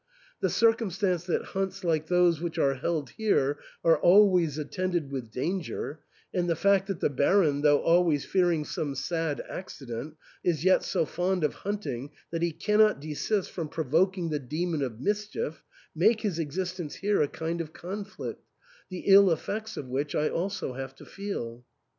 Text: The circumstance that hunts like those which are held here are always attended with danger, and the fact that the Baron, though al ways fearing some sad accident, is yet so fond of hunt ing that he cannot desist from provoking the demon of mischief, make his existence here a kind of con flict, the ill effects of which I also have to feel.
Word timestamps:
The 0.39 0.49
circumstance 0.49 1.25
that 1.25 1.45
hunts 1.53 1.83
like 1.83 2.07
those 2.07 2.41
which 2.41 2.57
are 2.57 2.73
held 2.73 3.11
here 3.11 3.59
are 3.83 3.99
always 3.99 4.57
attended 4.57 5.11
with 5.11 5.29
danger, 5.29 5.99
and 6.33 6.49
the 6.49 6.55
fact 6.55 6.87
that 6.87 7.01
the 7.01 7.09
Baron, 7.11 7.61
though 7.61 7.85
al 7.87 8.03
ways 8.05 8.25
fearing 8.25 8.65
some 8.65 8.95
sad 8.95 9.43
accident, 9.47 10.15
is 10.43 10.63
yet 10.65 10.81
so 10.83 11.05
fond 11.05 11.43
of 11.43 11.53
hunt 11.53 11.85
ing 11.85 12.09
that 12.31 12.41
he 12.41 12.49
cannot 12.51 12.99
desist 12.99 13.51
from 13.51 13.69
provoking 13.69 14.29
the 14.31 14.39
demon 14.39 14.81
of 14.81 14.99
mischief, 14.99 15.63
make 15.93 16.21
his 16.21 16.39
existence 16.39 16.95
here 16.95 17.21
a 17.21 17.27
kind 17.27 17.61
of 17.61 17.71
con 17.71 18.03
flict, 18.03 18.37
the 18.89 19.01
ill 19.05 19.29
effects 19.29 19.77
of 19.77 19.87
which 19.87 20.15
I 20.15 20.29
also 20.29 20.73
have 20.73 20.95
to 20.95 21.05
feel. 21.05 21.63